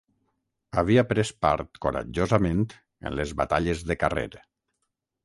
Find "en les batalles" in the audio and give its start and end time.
3.11-3.85